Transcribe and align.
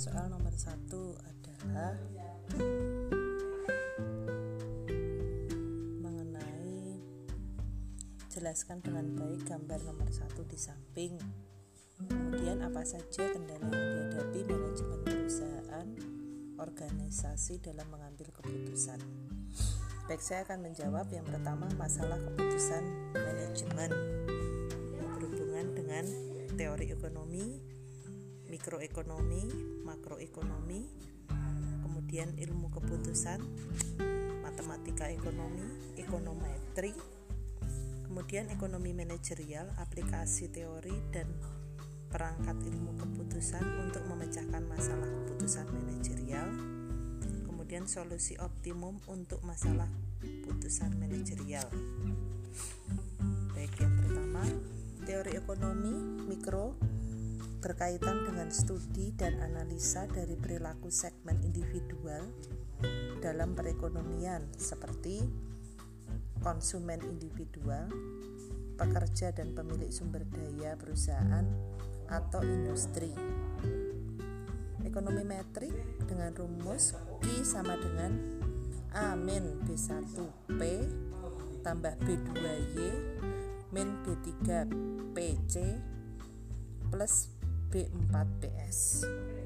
soal 0.00 0.32
nomor 0.32 0.56
satu 0.56 1.12
adalah 1.28 1.92
mengenai 6.00 6.96
jelaskan 8.32 8.80
dengan 8.80 9.12
baik 9.12 9.44
gambar 9.44 9.76
nomor 9.84 10.08
satu 10.08 10.48
di 10.48 10.56
samping. 10.56 11.20
Kemudian 12.00 12.64
apa 12.64 12.80
saja 12.80 13.28
kendala 13.28 13.68
yang 13.68 14.08
dihadapi 14.08 14.40
manajemen 14.48 15.00
perusahaan 15.04 15.88
organisasi 16.56 17.60
dalam 17.60 17.84
mengambil 17.92 18.32
keputusan? 18.40 19.04
Baik 20.08 20.24
saya 20.24 20.48
akan 20.48 20.64
menjawab. 20.64 21.12
Yang 21.12 21.28
pertama 21.28 21.68
masalah 21.76 22.16
keputusan 22.16 23.12
manajemen 23.12 23.92
berhubungan 24.96 25.76
dengan 25.76 26.08
teori 26.56 26.88
ekonomi 26.88 27.69
mikroekonomi, 28.60 29.48
makroekonomi, 29.88 30.84
kemudian 31.80 32.36
ilmu 32.36 32.68
keputusan, 32.68 33.40
matematika 34.44 35.08
ekonomi, 35.08 35.64
ekonometri, 35.96 36.92
kemudian 38.04 38.52
ekonomi 38.52 38.92
manajerial, 38.92 39.64
aplikasi 39.80 40.52
teori 40.52 40.92
dan 41.08 41.24
perangkat 42.12 42.60
ilmu 42.60 43.00
keputusan 43.00 43.64
untuk 43.80 44.04
memecahkan 44.12 44.60
masalah 44.68 45.08
keputusan 45.08 45.64
manajerial, 45.64 46.52
kemudian 47.48 47.88
solusi 47.88 48.36
optimum 48.44 49.00
untuk 49.08 49.40
masalah 49.40 49.88
keputusan 50.20 51.00
manajerial. 51.00 51.64
Baik, 53.56 53.72
yang 53.80 53.94
pertama, 54.04 54.44
teori 55.08 55.32
ekonomi 55.40 56.28
mikro 56.28 56.89
berkaitan 57.60 58.24
dengan 58.24 58.48
studi 58.48 59.12
dan 59.14 59.36
analisa 59.44 60.08
dari 60.08 60.34
perilaku 60.34 60.88
segmen 60.88 61.36
individual 61.44 62.24
dalam 63.20 63.52
perekonomian 63.52 64.48
seperti 64.56 65.20
konsumen 66.40 67.04
individual, 67.04 67.92
pekerja 68.80 69.36
dan 69.36 69.52
pemilik 69.52 69.92
sumber 69.92 70.24
daya 70.24 70.72
perusahaan, 70.80 71.44
atau 72.10 72.42
industri. 72.42 73.14
Ekonomi 74.82 75.22
metrik 75.22 75.70
dengan 76.08 76.34
rumus 76.34 76.98
I 77.22 77.46
sama 77.46 77.78
dengan 77.78 78.10
A 78.90 79.14
min 79.14 79.62
B1P 79.62 80.60
tambah 81.62 81.94
B2Y 82.02 82.78
min 83.70 83.88
B3PC 84.02 85.54
plus 86.90 87.39
B4PS. 87.70 89.39